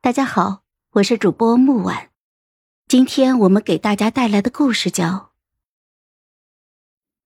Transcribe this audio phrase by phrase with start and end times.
[0.00, 0.60] 大家好，
[0.92, 2.10] 我是主播木婉，
[2.86, 5.04] 今天我们给大家带来的故事叫《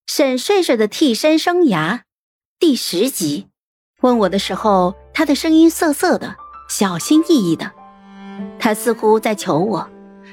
[0.06, 1.98] 沈睡睡的替身生涯》
[2.58, 3.48] 第十集。
[4.00, 6.34] 问我的时候，他的声音涩涩的，
[6.66, 7.70] 小心翼翼的，
[8.58, 9.90] 他似乎在求我，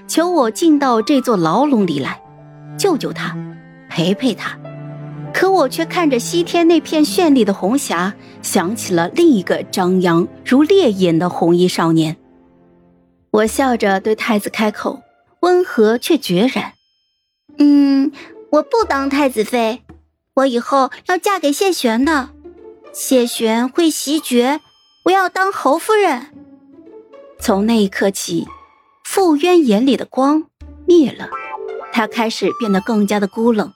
[0.08, 2.24] 求我进到这座牢笼里来，
[2.78, 3.36] 救救他，
[3.90, 4.58] 陪陪他。
[5.34, 12.16] 可我却看着西天那片绚丽的红霞，想起了另一个张扬如烈焰的红衣少年。
[13.32, 15.04] 我笑着对太子开口，
[15.42, 16.74] 温和却决然
[17.60, 18.11] ：“嗯，
[18.52, 19.83] 我不当太子妃，
[20.33, 22.29] 我以后要嫁给谢玄的。
[22.92, 24.61] 谢玄会袭爵，
[25.05, 26.33] 我要当侯夫人。”
[27.39, 28.47] 从那一刻起，
[29.04, 30.46] 傅渊眼里的光
[30.88, 31.30] 灭了，
[31.93, 33.72] 他开始变得更加的孤冷，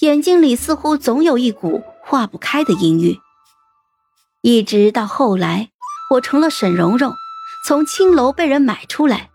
[0.00, 3.20] 眼睛里似乎总有一股化不开的阴郁。
[4.42, 5.70] 一直到后来，
[6.14, 7.14] 我成了沈蓉蓉。
[7.68, 9.28] 从青楼被人买出来，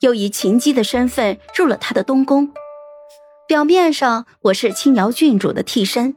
[0.00, 2.50] 又以秦姬的身份入了他的东宫。
[3.46, 6.16] 表面上我是青瑶郡主的替身，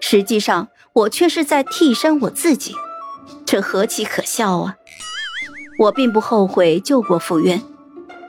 [0.00, 2.74] 实际上我却是在替身我自己，
[3.46, 4.76] 这何其可笑啊！
[5.78, 7.62] 我并不后悔救过傅渊，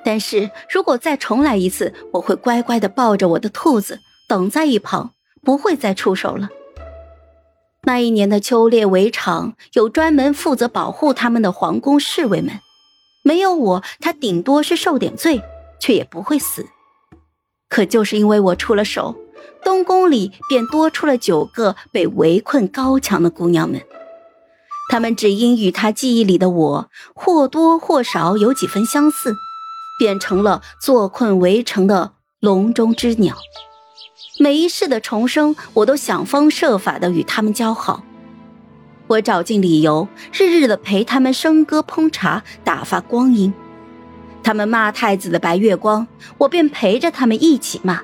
[0.06, 4.00] 但是如果再重来一次，我会乖乖的抱着我的兔子
[4.30, 5.12] 等在一旁，
[5.44, 6.48] 不会再出手了。
[7.84, 12.62] 那一年的秋猎围场，有专门负责保护他们的皇宫侍卫们。
[13.30, 15.44] 没有我，他顶多是受点罪，
[15.80, 16.66] 却也不会死。
[17.70, 19.16] 可就是因为我出了手，
[19.64, 23.80] 东宫里便多出了九个被围困高墙的姑娘们。
[24.90, 29.36] 她们只因与他记忆里的我或多或少有几分相似，
[30.00, 33.38] 变成了坐困围城的笼中之鸟。
[34.40, 38.04] 每一世的重生，我都想方设法的与他们交好。
[39.10, 43.52] 我找尽理由，日日的陪他们笙歌烹茶，打发光阴。
[44.44, 46.08] 他们骂太子的白月光，
[46.38, 48.04] 我便陪着他们一起骂，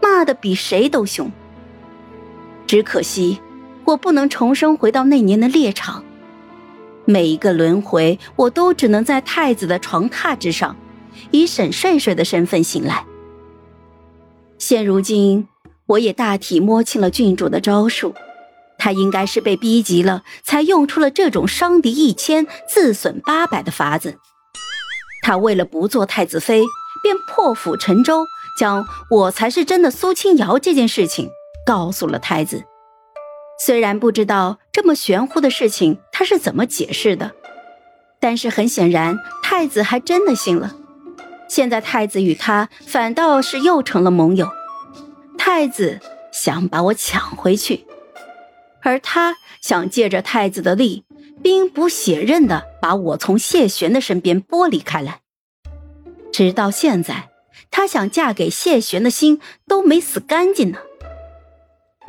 [0.00, 1.30] 骂的比谁都凶。
[2.66, 3.38] 只可惜，
[3.84, 6.02] 我不能重生回到那年的猎场。
[7.04, 10.74] 每一个轮回，我都只能在太子的床榻之上，
[11.30, 13.04] 以沈睡睡的身份醒来。
[14.56, 15.46] 现如今，
[15.84, 18.14] 我也大体摸清了郡主的招数。
[18.78, 24.18] 他应该是被逼急了，才用出了这种伤敌一千自损八百的法子。
[25.22, 26.64] 他为了不做太子妃，
[27.02, 28.24] 便破釜沉舟，
[28.58, 31.28] 将我才是真的苏清瑶这件事情
[31.66, 32.64] 告诉了太子。
[33.60, 37.32] 虽然不知道这么玄乎的事情他是怎么解释的，
[38.20, 40.76] 但是很显然，太子还真的信了。
[41.48, 44.48] 现在太子与他反倒是又成了盟友。
[45.36, 45.98] 太子
[46.32, 47.87] 想把我抢回去。
[48.82, 51.04] 而他想借着太子的力，
[51.42, 55.20] 兵不血刃的把我从谢玄的身边剥离开来。
[56.32, 57.30] 直到现在，
[57.70, 60.78] 他想嫁给谢玄的心都没死干净呢。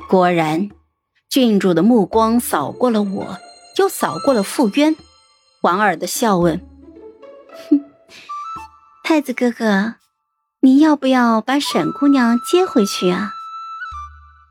[0.07, 0.69] 果然，
[1.30, 3.38] 郡主的目光扫过了我，
[3.78, 4.96] 又扫过了傅渊，
[5.62, 6.62] 莞尔的笑问
[7.69, 7.84] ：“哼，
[9.03, 9.96] 太子哥哥，
[10.62, 13.31] 你要不要把沈姑娘接回去啊？”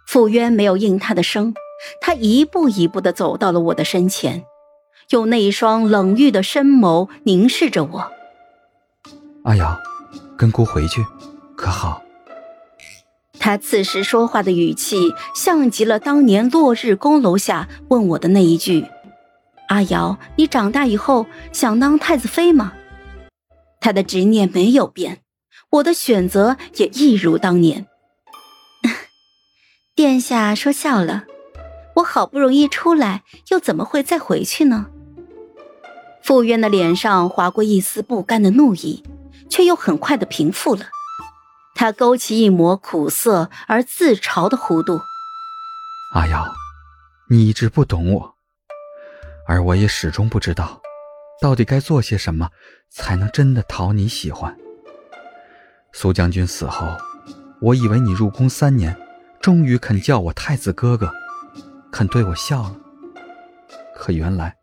[0.06, 1.54] 傅渊没有应他的声。
[2.00, 4.44] 他一步一步的走到了我的身前，
[5.10, 8.12] 用那一双冷玉的深眸凝视着我。
[9.44, 9.78] 阿瑶，
[10.36, 11.04] 跟姑回去，
[11.56, 12.02] 可好？
[13.40, 18.84] 他此时说话的语气，像极了当年落日宫楼下问我的那一句
[19.70, 22.72] ：“阿瑶，你长大以后想当太子妃吗？”
[23.80, 25.20] 他的执念没有变，
[25.70, 27.86] 我的选择也一如当年。
[29.94, 31.24] 殿下说笑了。
[31.98, 34.86] 我好不容易出来，又怎么会再回去呢？
[36.22, 39.02] 傅渊的脸上划过一丝不甘的怒意，
[39.48, 40.86] 却又很快的平复了。
[41.74, 45.00] 他勾起一抹苦涩而自嘲的弧度
[46.14, 46.52] ：“阿瑶，
[47.30, 48.34] 你一直不懂我，
[49.46, 50.80] 而我也始终不知道，
[51.40, 52.50] 到底该做些什么
[52.90, 54.56] 才能真的讨你喜欢。
[55.92, 56.86] 苏将军死后，
[57.60, 58.96] 我以为你入宫三年，
[59.40, 61.12] 终于肯叫我太子哥哥。”
[61.98, 62.76] 肯对我笑了，
[63.92, 64.54] 可原来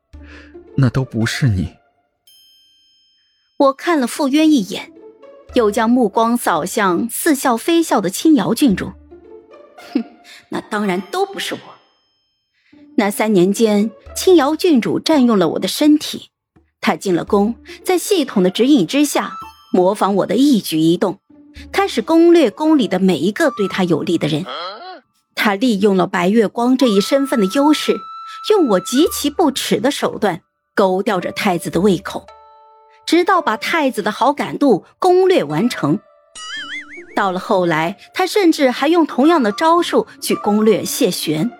[0.78, 1.68] 那都不是你。
[3.58, 4.94] 我看了傅渊一眼，
[5.54, 8.94] 又将目光扫向似笑非笑的青瑶郡主。
[9.94, 10.02] 哼，
[10.48, 11.60] 那当然都不是我。
[12.96, 16.30] 那三年间，青瑶郡主占用了我的身体，
[16.80, 19.34] 她进了宫，在系统的指引之下，
[19.74, 21.20] 模仿我的一举一动，
[21.74, 24.46] 开始攻略宫里的每一个对她有利的人。
[25.45, 28.00] 他利用了白月光这一身份的优势，
[28.50, 30.42] 用我极其不耻的手段
[30.74, 32.25] 勾吊着太子的胃口。
[33.06, 36.00] 直到把太子的好感度攻略完成。
[37.15, 41.51] 到了后来，他甚至还用同样的招数去攻略谢玄。